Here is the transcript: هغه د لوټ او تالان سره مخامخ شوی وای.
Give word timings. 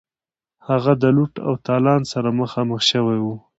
هغه 0.67 0.93
د 1.01 1.03
لوټ 1.15 1.33
او 1.47 1.53
تالان 1.67 2.01
سره 2.13 2.29
مخامخ 2.41 2.79
شوی 2.91 3.19
وای. 3.21 3.37